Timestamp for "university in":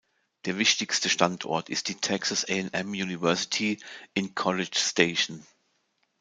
2.89-4.33